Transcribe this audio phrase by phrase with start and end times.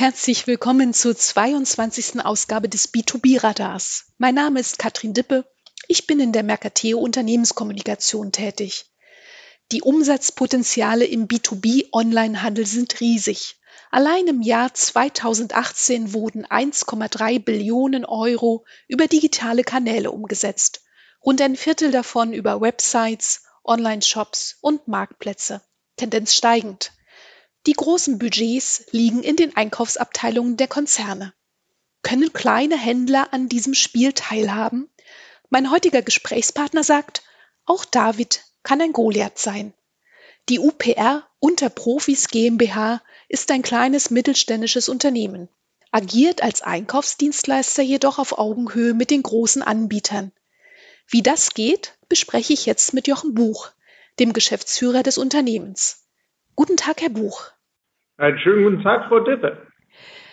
[0.00, 2.24] Herzlich willkommen zur 22.
[2.24, 4.06] Ausgabe des B2B-Radars.
[4.16, 5.44] Mein Name ist Katrin Dippe.
[5.88, 8.86] Ich bin in der Mercateo Unternehmenskommunikation tätig.
[9.72, 13.60] Die Umsatzpotenziale im B2B-Onlinehandel sind riesig.
[13.90, 20.80] Allein im Jahr 2018 wurden 1,3 Billionen Euro über digitale Kanäle umgesetzt.
[21.22, 25.60] Rund ein Viertel davon über Websites, Online-Shops und Marktplätze.
[25.96, 26.92] Tendenz steigend.
[27.66, 31.34] Die großen Budgets liegen in den Einkaufsabteilungen der Konzerne.
[32.02, 34.88] Können kleine Händler an diesem Spiel teilhaben?
[35.50, 37.22] Mein heutiger Gesprächspartner sagt,
[37.66, 39.74] auch David kann ein Goliath sein.
[40.48, 45.48] Die UPR Unter Profis GmbH ist ein kleines mittelständisches Unternehmen,
[45.90, 50.32] agiert als Einkaufsdienstleister jedoch auf Augenhöhe mit den großen Anbietern.
[51.06, 53.70] Wie das geht, bespreche ich jetzt mit Jochen Buch,
[54.18, 56.06] dem Geschäftsführer des Unternehmens.
[56.60, 57.46] Guten Tag, Herr Buch.
[58.18, 59.66] Einen schönen guten Tag, Frau Dippe.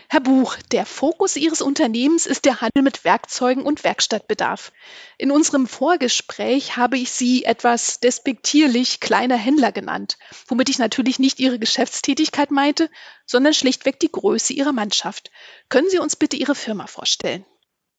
[0.10, 4.74] Herr Buch, der Fokus Ihres Unternehmens ist der Handel mit Werkzeugen und Werkstattbedarf.
[5.18, 10.18] In unserem Vorgespräch habe ich Sie etwas despektierlich kleiner Händler genannt,
[10.50, 12.90] womit ich natürlich nicht Ihre Geschäftstätigkeit meinte,
[13.26, 15.32] sondern schlichtweg die Größe Ihrer Mannschaft.
[15.70, 17.46] Können Sie uns bitte Ihre Firma vorstellen?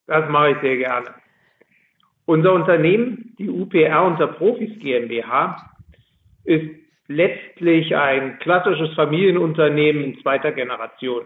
[0.06, 1.14] Das mache ich sehr gerne.
[2.26, 5.72] Unser Unternehmen, die UPR unter Profis GmbH,
[6.44, 11.24] ist letztlich ein klassisches Familienunternehmen in zweiter Generation.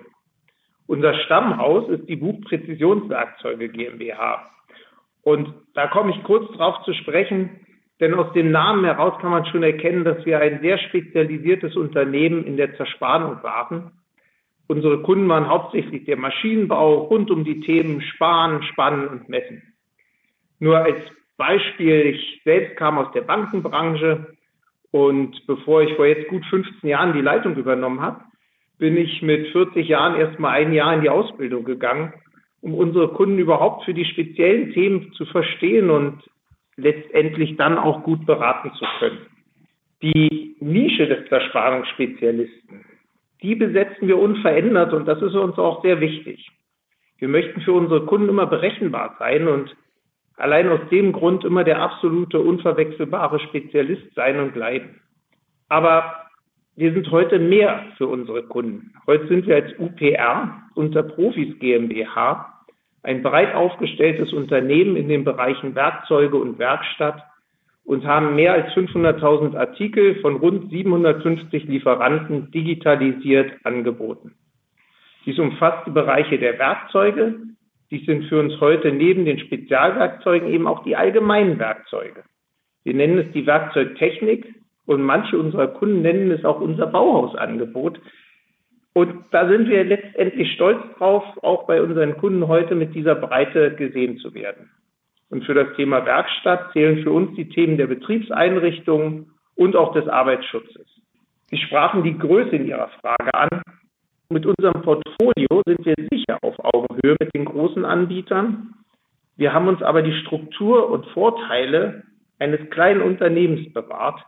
[0.87, 4.49] Unser Stammhaus ist die Buch Präzisionswerkzeuge GmbH.
[5.23, 7.61] Und da komme ich kurz drauf zu sprechen,
[8.01, 12.45] denn aus dem Namen heraus kann man schon erkennen, dass wir ein sehr spezialisiertes Unternehmen
[12.45, 13.93] in der Zerspannung waren.
[14.67, 19.63] Unsere Kunden waren hauptsächlich der Maschinenbau rund um die Themen Sparen, Spannen und Messen.
[20.59, 20.99] Nur als
[21.37, 24.35] Beispiel, ich selbst kam aus der Bankenbranche,
[24.93, 28.21] und bevor ich vor jetzt gut 15 Jahren die Leitung übernommen habe,
[28.79, 32.13] bin ich mit 40 Jahren erstmal ein Jahr in die Ausbildung gegangen,
[32.61, 36.23] um unsere Kunden überhaupt für die speziellen Themen zu verstehen und
[36.77, 39.27] letztendlich dann auch gut beraten zu können.
[40.03, 42.85] Die Nische des Zerspannungsspezialisten,
[43.41, 46.51] die besetzen wir unverändert und das ist uns auch sehr wichtig.
[47.19, 49.75] Wir möchten für unsere Kunden immer berechenbar sein und
[50.43, 55.01] allein aus dem Grund immer der absolute, unverwechselbare Spezialist sein und bleiben.
[55.69, 56.17] Aber
[56.75, 58.93] wir sind heute mehr für unsere Kunden.
[59.07, 62.53] Heute sind wir als UPR, unter Profis GmbH,
[63.05, 67.23] ein breit aufgestelltes Unternehmen in den Bereichen Werkzeuge und Werkstatt
[67.85, 74.35] und haben mehr als 500.000 Artikel von rund 750 Lieferanten digitalisiert angeboten.
[75.25, 77.37] Dies umfasst die Bereiche der Werkzeuge,
[77.93, 82.25] dies sind für uns heute neben den Spezialwerkzeugen eben auch die allgemeinen Werkzeuge.
[82.85, 84.47] Wir nennen es die Werkzeugtechnik
[84.87, 88.01] und manche unserer Kunden nennen es auch unser Bauhausangebot.
[88.95, 93.75] Und da sind wir letztendlich stolz drauf, auch bei unseren Kunden heute mit dieser Breite
[93.75, 94.71] gesehen zu werden.
[95.29, 100.09] Und für das Thema Werkstatt zählen für uns die Themen der Betriebseinrichtungen und auch des
[100.09, 100.87] Arbeitsschutzes.
[101.51, 103.63] Sie sprachen die Größe in Ihrer Frage an.
[104.33, 108.75] Mit unserem Portfolio sind wir sicher auf Augenhöhe mit den großen Anbietern.
[109.37, 112.05] Wir haben uns aber die Struktur und Vorteile
[112.39, 114.25] eines kleinen Unternehmens bewahrt.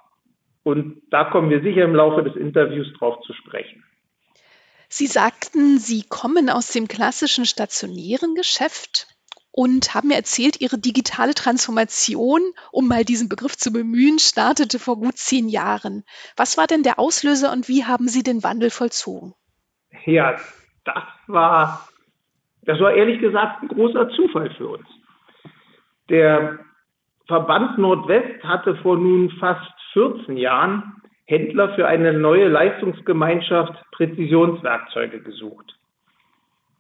[0.63, 3.83] Und da kommen wir sicher im Laufe des Interviews drauf zu sprechen.
[4.91, 9.09] Sie sagten, Sie kommen aus dem klassischen stationären Geschäft
[9.53, 12.43] und haben mir erzählt, Ihre digitale Transformation,
[12.73, 16.05] um mal diesen Begriff zu bemühen, startete vor gut zehn Jahren.
[16.37, 19.35] Was war denn der Auslöser und wie haben Sie den Wandel vollzogen?
[20.05, 20.37] Ja,
[20.85, 21.89] das war,
[22.63, 24.87] das war ehrlich gesagt ein großer Zufall für uns.
[26.09, 26.59] Der
[27.27, 30.95] Verband Nordwest hatte vor nun fast 14 Jahren
[31.27, 35.75] Händler für eine neue Leistungsgemeinschaft Präzisionswerkzeuge gesucht.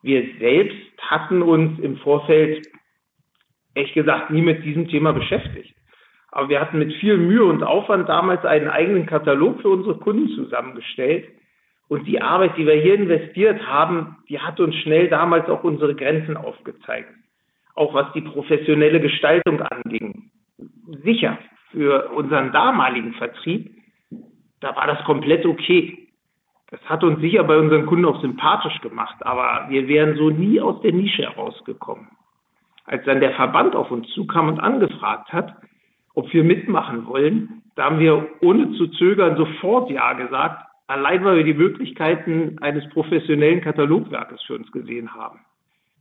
[0.03, 2.69] Wir selbst hatten uns im Vorfeld,
[3.75, 5.75] ehrlich gesagt, nie mit diesem Thema beschäftigt.
[6.31, 10.29] Aber wir hatten mit viel Mühe und Aufwand damals einen eigenen Katalog für unsere Kunden
[10.35, 11.29] zusammengestellt,
[11.89, 15.95] und die Arbeit, die wir hier investiert haben, die hat uns schnell damals auch unsere
[15.95, 17.13] Grenzen aufgezeigt.
[17.75, 20.31] Auch was die professionelle Gestaltung anging.
[21.03, 21.39] Sicher,
[21.71, 23.71] für unseren damaligen Vertrieb,
[24.61, 26.09] da war das komplett okay.
[26.71, 30.61] Das hat uns sicher bei unseren Kunden auch sympathisch gemacht, aber wir wären so nie
[30.61, 32.09] aus der Nische herausgekommen.
[32.87, 35.55] Als dann der Verband auf uns zukam und angefragt hat,
[36.15, 41.39] ob wir mitmachen wollen, da haben wir ohne zu zögern sofort Ja gesagt, allein weil
[41.39, 45.41] wir die Möglichkeiten eines professionellen Katalogwerkes für uns gesehen haben.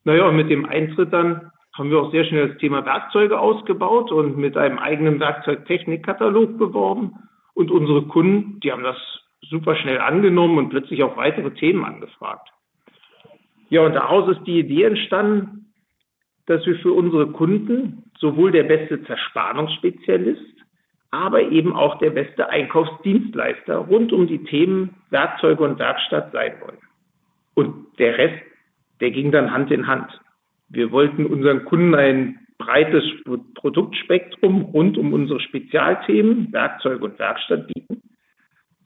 [0.04, 4.12] Naja, und mit dem Eintritt dann haben wir auch sehr schnell das Thema Werkzeuge ausgebaut
[4.12, 7.14] und mit einem eigenen Werkzeugtechnikkatalog beworben.
[7.56, 8.98] Und unsere Kunden, die haben das
[9.42, 12.50] super schnell angenommen und plötzlich auch weitere Themen angefragt.
[13.70, 15.74] Ja, und daraus ist die Idee entstanden,
[16.46, 20.53] dass wir für unsere Kunden sowohl der beste Zerspannungsspezialist,
[21.14, 26.80] aber eben auch der beste Einkaufsdienstleister rund um die Themen Werkzeuge und Werkstatt sein wollen.
[27.54, 28.44] Und der Rest,
[29.00, 30.20] der ging dann Hand in Hand.
[30.70, 33.04] Wir wollten unseren Kunden ein breites
[33.54, 38.02] Produktspektrum rund um unsere Spezialthemen, Werkzeuge und Werkstatt bieten,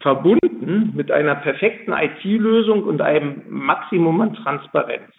[0.02, 5.14] verbunden mit einer perfekten IT-Lösung und einem Maximum an Transparenz.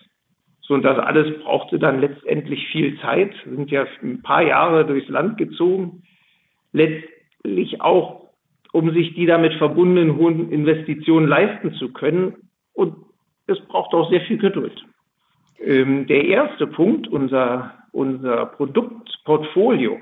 [0.61, 4.85] So, und das alles brauchte dann letztendlich viel Zeit, Wir sind ja ein paar Jahre
[4.85, 6.03] durchs Land gezogen,
[6.73, 8.29] letztlich auch,
[8.73, 12.50] um sich die damit verbundenen hohen Investitionen leisten zu können.
[12.75, 12.97] Und
[13.47, 14.85] es braucht auch sehr viel Geduld.
[15.59, 19.99] Ähm, der erste Punkt, unser, unser Produktportfolio,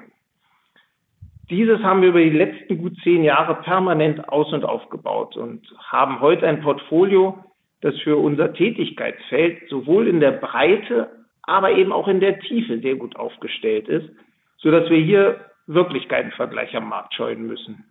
[1.48, 6.20] dieses haben wir über die letzten gut zehn Jahre permanent aus- und aufgebaut und haben
[6.20, 7.38] heute ein Portfolio,
[7.82, 11.08] das für unser Tätigkeitsfeld sowohl in der Breite,
[11.42, 14.08] aber eben auch in der Tiefe sehr gut aufgestellt ist,
[14.56, 17.84] so dass wir hier wirklich keinen Vergleich am Markt scheuen müssen.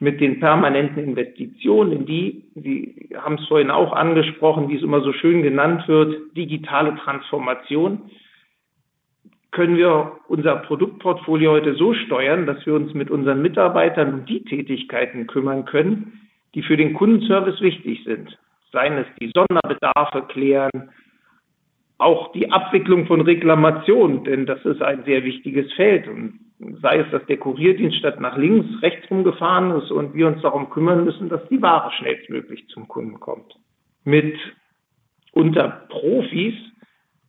[0.00, 5.00] Mit den permanenten Investitionen in die, Sie haben es vorhin auch angesprochen, wie es immer
[5.00, 8.10] so schön genannt wird, digitale Transformation,
[9.54, 14.42] können wir unser Produktportfolio heute so steuern, dass wir uns mit unseren Mitarbeitern um die
[14.42, 18.36] Tätigkeiten kümmern können, die für den Kundenservice wichtig sind.
[18.72, 20.90] Seien es die Sonderbedarfe klären,
[21.98, 26.08] auch die Abwicklung von Reklamationen, denn das ist ein sehr wichtiges Feld.
[26.08, 30.42] Und sei es, dass der Kurierdienst statt nach links, rechts rumgefahren ist und wir uns
[30.42, 33.54] darum kümmern müssen, dass die Ware schnellstmöglich zum Kunden kommt.
[34.04, 34.36] Mit
[35.32, 36.54] unter Profis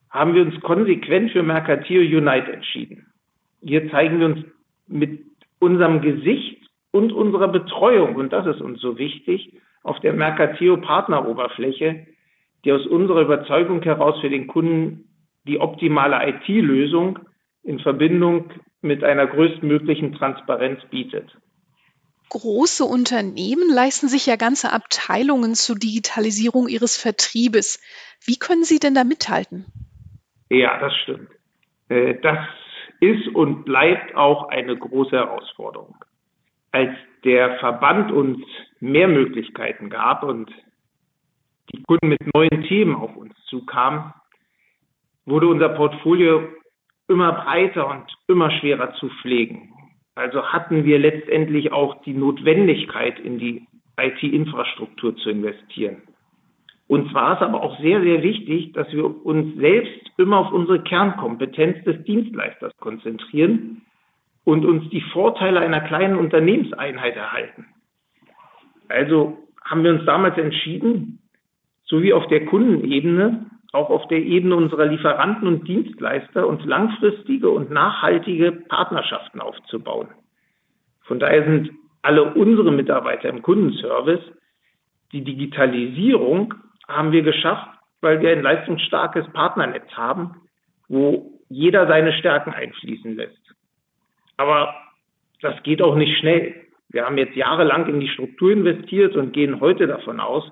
[0.10, 3.08] haben wir uns konsequent für Mercatio Unite entschieden.
[3.62, 4.46] Hier zeigen wir uns
[4.88, 5.22] mit
[5.60, 12.06] unserem Gesicht und unserer Betreuung, und das ist uns so wichtig, auf der Mercatio Partneroberfläche,
[12.64, 15.10] die aus unserer Überzeugung heraus für den Kunden
[15.48, 17.20] die optimale IT-Lösung
[17.64, 18.52] in Verbindung
[18.86, 21.36] mit einer größtmöglichen Transparenz bietet.
[22.30, 27.82] Große Unternehmen leisten sich ja ganze Abteilungen zur Digitalisierung ihres Vertriebes.
[28.26, 29.66] Wie können Sie denn da mithalten?
[30.50, 31.30] Ja, das stimmt.
[31.90, 32.40] Äh, das
[33.00, 35.96] ist und bleibt auch eine große Herausforderung.
[36.72, 36.92] Als
[37.24, 38.40] der Verband uns
[38.80, 40.52] mehr Möglichkeiten gab und
[41.74, 44.14] die Kunden mit neuen Themen auf uns zukamen,
[45.26, 46.48] wurde unser Portfolio
[47.08, 49.72] immer breiter und immer schwerer zu pflegen.
[50.16, 53.68] Also hatten wir letztendlich auch die Notwendigkeit, in die
[53.98, 56.02] IT-Infrastruktur zu investieren.
[56.88, 60.84] Uns war es aber auch sehr, sehr wichtig, dass wir uns selbst immer auf unsere
[60.84, 63.82] Kernkompetenz des Dienstleisters konzentrieren
[64.44, 67.66] und uns die Vorteile einer kleinen Unternehmenseinheit erhalten.
[68.88, 71.20] Also haben wir uns damals entschieden,
[71.86, 77.70] sowie auf der Kundenebene, auch auf der Ebene unserer Lieferanten und Dienstleister uns langfristige und
[77.70, 80.08] nachhaltige Partnerschaften aufzubauen.
[81.04, 84.22] Von daher sind alle unsere Mitarbeiter im Kundenservice
[85.16, 86.54] die Digitalisierung
[86.90, 87.70] haben wir geschafft,
[88.02, 90.42] weil wir ein leistungsstarkes Partnernetz haben,
[90.90, 93.40] wo jeder seine Stärken einfließen lässt.
[94.38, 94.76] Aber
[95.42, 96.54] das geht auch nicht schnell.
[96.90, 100.44] Wir haben jetzt jahrelang in die Struktur investiert und gehen heute davon aus,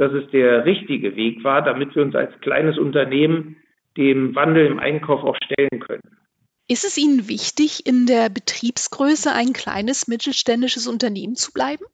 [0.00, 3.56] dass es der richtige Weg war, damit wir uns als kleines Unternehmen
[3.98, 6.16] dem Wandel im Einkauf auch stellen können.
[6.68, 11.84] Ist es Ihnen wichtig, in der Betriebsgröße ein kleines mittelständisches Unternehmen zu bleiben?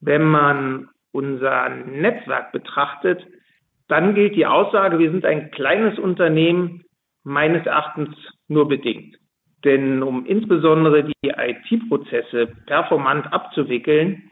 [0.00, 3.26] Wenn man unser Netzwerk betrachtet,
[3.88, 6.84] dann gilt die Aussage, wir sind ein kleines Unternehmen,
[7.24, 8.10] meines Erachtens
[8.46, 9.16] nur bedingt.
[9.64, 14.30] Denn um insbesondere die IT-Prozesse performant abzuwickeln,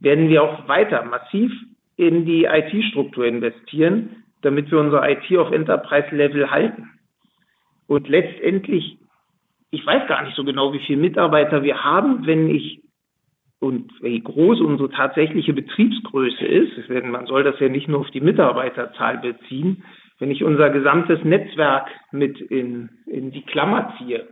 [0.00, 1.50] werden wir auch weiter massiv
[1.98, 6.88] in die IT-Struktur investieren, damit wir unsere IT auf Enterprise-Level halten.
[7.88, 8.98] Und letztendlich,
[9.70, 12.80] ich weiß gar nicht so genau, wie viele Mitarbeiter wir haben, wenn ich
[13.60, 18.20] und wie groß unsere tatsächliche Betriebsgröße ist, man soll das ja nicht nur auf die
[18.20, 19.82] Mitarbeiterzahl beziehen,
[20.20, 24.28] wenn ich unser gesamtes Netzwerk mit in, in die Klammer ziehe.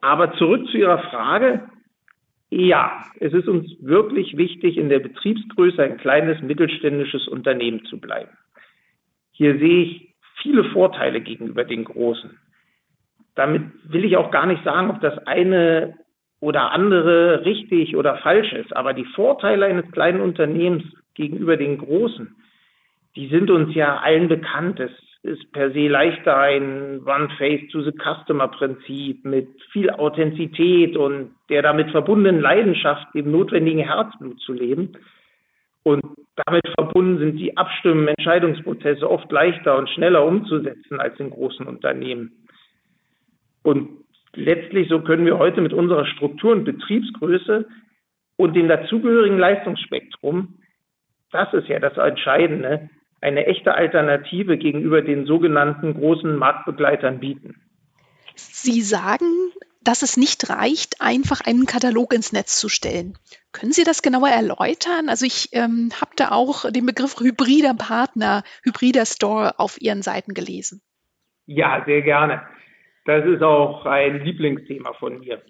[0.00, 1.68] Aber zurück zu Ihrer Frage.
[2.54, 8.28] Ja, es ist uns wirklich wichtig, in der Betriebsgröße ein kleines mittelständisches Unternehmen zu bleiben.
[9.30, 12.38] Hier sehe ich viele Vorteile gegenüber den Großen.
[13.34, 15.96] Damit will ich auch gar nicht sagen, ob das eine
[16.40, 18.76] oder andere richtig oder falsch ist.
[18.76, 22.36] Aber die Vorteile eines kleinen Unternehmens gegenüber den großen,
[23.16, 24.78] die sind uns ja allen bekannt.
[24.78, 33.06] Es ist per se leichter ein One-Face-to-the-Customer-Prinzip mit viel Authentizität und der damit verbundenen Leidenschaft,
[33.14, 34.94] dem notwendigen Herzblut zu leben.
[35.84, 36.02] Und
[36.46, 42.32] damit verbunden sind die Abstimmen, Entscheidungsprozesse oft leichter und schneller umzusetzen als in großen Unternehmen.
[43.62, 43.90] Und
[44.34, 47.68] letztlich so können wir heute mit unserer Struktur und Betriebsgröße
[48.36, 50.54] und dem dazugehörigen Leistungsspektrum,
[51.30, 52.90] das ist ja das Entscheidende,
[53.22, 57.62] eine echte Alternative gegenüber den sogenannten großen Marktbegleitern bieten.
[58.34, 59.26] Sie sagen,
[59.82, 63.18] dass es nicht reicht, einfach einen Katalog ins Netz zu stellen.
[63.52, 65.08] Können Sie das genauer erläutern?
[65.08, 70.34] Also ich ähm, habe da auch den Begriff hybrider Partner, hybrider Store auf Ihren Seiten
[70.34, 70.80] gelesen.
[71.46, 72.42] Ja, sehr gerne.
[73.04, 75.42] Das ist auch ein Lieblingsthema von mir.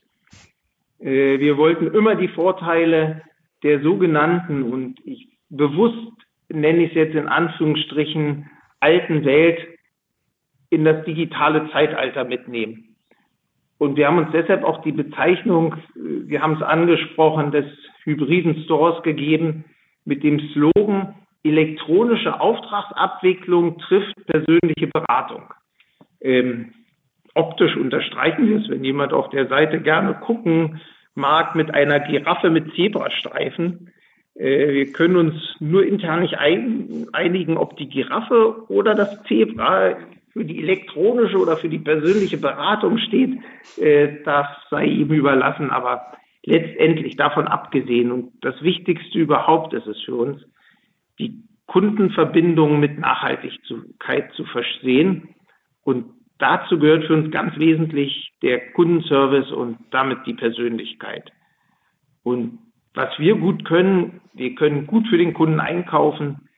[0.98, 3.22] Äh, wir wollten immer die Vorteile
[3.62, 6.12] der sogenannten und ich bewusst
[6.52, 9.58] nenne ich es jetzt in Anführungsstrichen alten Welt
[10.70, 12.96] in das digitale Zeitalter mitnehmen.
[13.78, 17.66] Und wir haben uns deshalb auch die Bezeichnung, wir haben es angesprochen, des
[18.04, 19.64] hybriden Stores gegeben
[20.04, 25.52] mit dem Slogan, elektronische Auftragsabwicklung trifft persönliche Beratung.
[26.20, 26.72] Ähm,
[27.34, 30.80] optisch unterstreichen wir es, wenn jemand auf der Seite gerne gucken
[31.14, 33.92] mag mit einer Giraffe mit Zebrastreifen.
[34.34, 39.96] Äh, wir können uns nur intern nicht ein, einigen, ob die Giraffe oder das Zebra
[40.32, 43.38] für die elektronische oder für die persönliche Beratung steht,
[43.76, 45.70] äh, das sei ihm überlassen.
[45.70, 46.12] Aber
[46.44, 50.42] letztendlich davon abgesehen und das Wichtigste überhaupt ist es für uns,
[51.18, 55.34] die Kundenverbindung mit Nachhaltigkeit zu versehen.
[55.82, 56.06] Und
[56.38, 61.30] dazu gehört für uns ganz wesentlich der Kundenservice und damit die Persönlichkeit.
[62.22, 62.58] Und
[62.94, 66.48] was wir gut können, wir können gut für den Kunden einkaufen,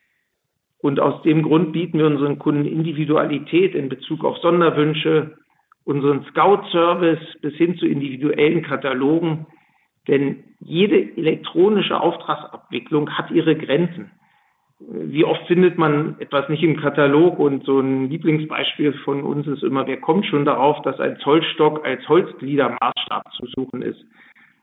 [0.85, 5.35] und aus dem Grund bieten wir unseren Kunden Individualität in Bezug auf Sonderwünsche,
[5.83, 9.47] unseren Scout-Service bis hin zu individuellen Katalogen.
[10.07, 14.11] Denn jede elektronische Auftragsabwicklung hat ihre Grenzen.
[14.79, 17.39] Wie oft findet man etwas nicht im Katalog?
[17.39, 21.83] Und so ein Lieblingsbeispiel von uns ist immer, wer kommt schon darauf, dass ein Zollstock
[21.83, 24.05] als Holzgliedermaßstab zu suchen ist?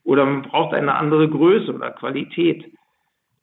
[0.04, 2.64] Oder man braucht eine andere Größe oder Qualität.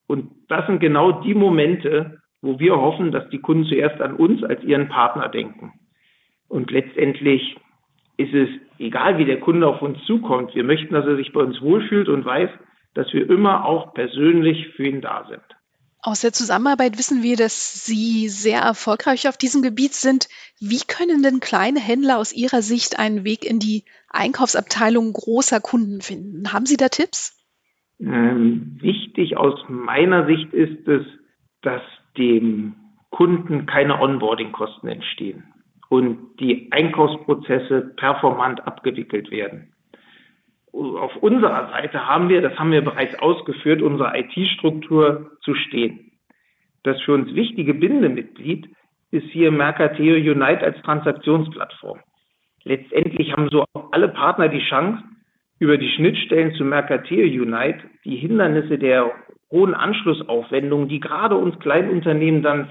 [0.08, 4.44] Und das sind genau die Momente, wo wir hoffen, dass die Kunden zuerst an uns
[4.44, 5.74] als ihren Partner denken.
[6.48, 7.58] Und letztendlich
[8.18, 8.50] ist es
[8.80, 10.56] egal, wie der Kunde auf uns zukommt.
[10.56, 12.50] Wir möchten, dass er sich bei uns wohlfühlt und weiß,
[12.94, 15.44] dass wir immer auch persönlich für ihn da sind.
[16.02, 20.30] Aus der Zusammenarbeit wissen wir, dass Sie sehr erfolgreich auf diesem Gebiet sind.
[20.60, 26.02] Wie können denn kleine Händler aus Ihrer Sicht einen Weg in die Einkaufsabteilung großer Kunden
[26.02, 26.54] finden?
[26.54, 27.38] Haben Sie da Tipps?
[28.00, 31.06] Ähm, wichtig aus meiner Sicht ist es,
[31.62, 31.82] dass
[32.18, 32.76] dem
[33.10, 35.44] Kunden keine Onboarding-Kosten entstehen
[35.90, 39.74] und die Einkaufsprozesse performant abgewickelt werden.
[40.80, 46.12] Auf unserer Seite haben wir, das haben wir bereits ausgeführt, unsere IT-Struktur zu stehen.
[46.84, 48.70] Das für uns wichtige Bindemitglied
[49.12, 52.00] ist hier Mercateo Unite als Transaktionsplattform.
[52.64, 55.04] Letztendlich haben so alle Partner die Chance,
[55.60, 59.12] über die Schnittstellen zu Mercateo Unite die Hindernisse der
[59.52, 62.70] hohen Anschlussaufwendungen, die gerade uns Kleinunternehmen dann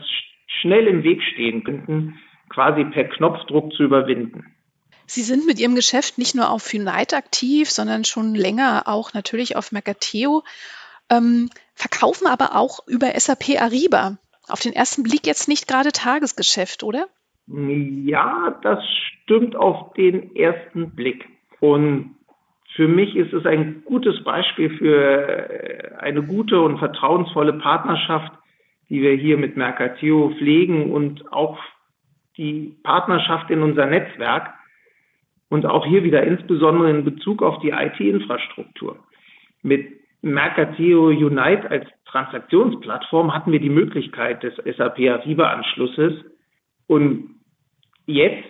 [0.61, 2.15] schnell im Weg stehen könnten,
[2.49, 4.47] quasi per Knopfdruck zu überwinden.
[5.11, 9.57] Sie sind mit Ihrem Geschäft nicht nur auf Unite aktiv, sondern schon länger auch natürlich
[9.57, 10.43] auf Mercateo,
[11.09, 14.19] ähm, verkaufen aber auch über SAP Ariba.
[14.49, 17.07] Auf den ersten Blick jetzt nicht gerade Tagesgeschäft, oder?
[17.47, 18.85] Ja, das
[19.23, 21.25] stimmt auf den ersten Blick.
[21.61, 22.17] Und
[22.77, 28.33] für mich ist es ein gutes Beispiel für äh, eine gute und vertrauensvolle Partnerschaft,
[28.91, 31.59] die wir hier mit Mercatio pflegen und auch
[32.37, 34.58] die Partnerschaft in unser Netzwerk
[35.49, 38.99] und auch hier wieder insbesondere in Bezug auf die IT-Infrastruktur.
[39.63, 39.87] Mit
[40.23, 46.25] Mercatio Unite als Transaktionsplattform hatten wir die Möglichkeit des SAP Ariba-Anschlusses
[46.87, 47.35] und
[48.07, 48.49] jetzt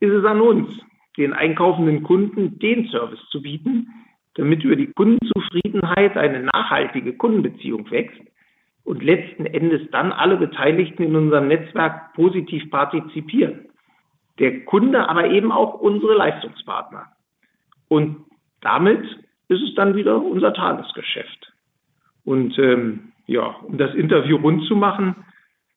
[0.00, 0.68] ist es an uns,
[1.16, 3.88] den einkaufenden Kunden den Service zu bieten,
[4.34, 8.20] damit über die Kundenzufriedenheit eine nachhaltige Kundenbeziehung wächst
[8.84, 13.66] und letzten Endes dann alle Beteiligten in unserem Netzwerk positiv partizipieren.
[14.38, 17.06] Der Kunde, aber eben auch unsere Leistungspartner.
[17.88, 18.24] Und
[18.60, 19.04] damit
[19.48, 21.52] ist es dann wieder unser Tagesgeschäft.
[22.24, 25.16] Und ähm, ja, um das Interview rund zu machen,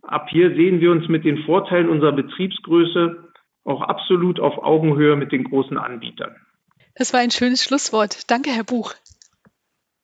[0.02, 3.26] ab hier sehen wir uns mit den Vorteilen unserer Betriebsgröße
[3.66, 6.36] auch absolut auf Augenhöhe mit den großen Anbietern.
[6.96, 8.30] Das war ein schönes Schlusswort.
[8.30, 8.94] Danke, Herr Buch.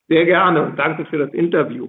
[0.08, 1.88] Sehr gerne und danke für das Interview.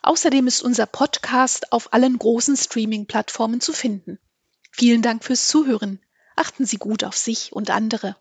[0.03, 4.21] Außerdem ist unser Podcast auf allen großen Streaming-Plattformen zu finden.
[4.71, 5.99] Vielen Dank fürs Zuhören.
[6.37, 8.15] Achten Sie gut auf sich und andere.